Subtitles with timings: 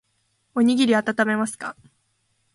[0.55, 1.75] おにぎりあたためますか